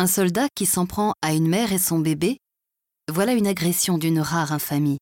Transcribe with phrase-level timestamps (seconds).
[0.00, 2.38] Un soldat qui s'en prend à une mère et son bébé,
[3.12, 4.96] voilà une agression d'une rare infamie.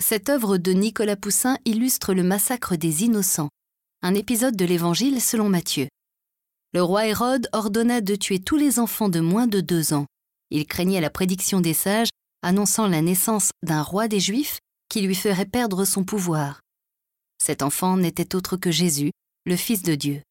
[0.00, 3.48] Cette œuvre de Nicolas Poussin illustre le massacre des innocents,
[4.02, 5.88] un épisode de l'Évangile selon Matthieu.
[6.72, 10.06] Le roi Hérode ordonna de tuer tous les enfants de moins de deux ans.
[10.50, 12.10] Il craignait la prédiction des sages
[12.42, 16.60] annonçant la naissance d'un roi des Juifs qui lui ferait perdre son pouvoir.
[17.42, 19.10] Cet enfant n'était autre que Jésus,
[19.44, 20.22] le Fils de Dieu.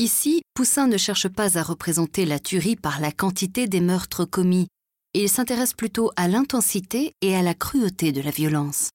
[0.00, 4.68] Ici, Poussin ne cherche pas à représenter la tuerie par la quantité des meurtres commis,
[5.12, 8.90] il s'intéresse plutôt à l'intensité et à la cruauté de la violence.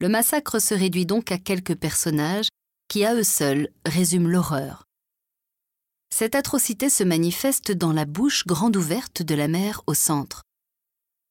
[0.00, 2.48] Le massacre se réduit donc à quelques personnages
[2.88, 4.84] qui, à eux seuls, résument l'horreur.
[6.14, 10.42] Cette atrocité se manifeste dans la bouche grande ouverte de la mère au centre.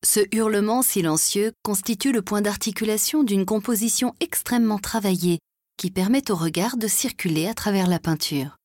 [0.04, 5.38] Ce hurlement silencieux constitue le point d'articulation d'une composition extrêmement travaillée
[5.78, 8.58] qui permet au regard de circuler à travers la peinture.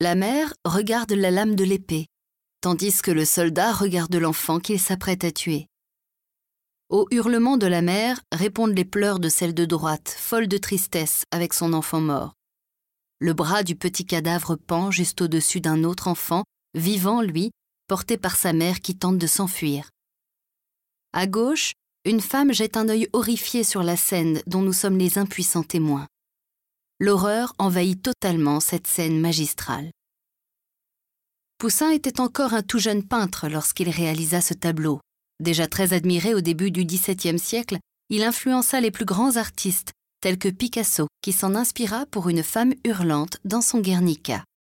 [0.00, 2.06] La mère regarde la lame de l'épée,
[2.60, 5.66] tandis que le soldat regarde l'enfant qu'il s'apprête à tuer.
[6.88, 11.24] Au hurlement de la mère répondent les pleurs de celle de droite, folle de tristesse
[11.30, 12.34] avec son enfant mort.
[13.20, 17.50] Le bras du petit cadavre pend juste au-dessus d'un autre enfant, vivant lui,
[17.88, 19.90] porté par sa mère qui tente de s'enfuir.
[21.12, 21.72] À gauche,
[22.08, 26.06] une femme jette un œil horrifié sur la scène dont nous sommes les impuissants témoins.
[27.00, 29.90] L'horreur envahit totalement cette scène magistrale.
[31.58, 35.00] Poussin était encore un tout jeune peintre lorsqu'il réalisa ce tableau.
[35.38, 39.92] Déjà très admiré au début du XVIIe siècle, il influença les plus grands artistes,
[40.22, 44.44] tels que Picasso, qui s'en inspira pour une femme hurlante dans son Guernica.